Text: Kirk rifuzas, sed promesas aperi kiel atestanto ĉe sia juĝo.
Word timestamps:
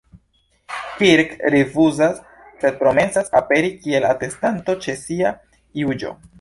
Kirk 1.01 1.35
rifuzas, 1.55 2.17
sed 2.65 2.81
promesas 2.81 3.31
aperi 3.43 3.71
kiel 3.85 4.11
atestanto 4.15 4.79
ĉe 4.87 4.99
sia 5.07 5.39
juĝo. 5.85 6.17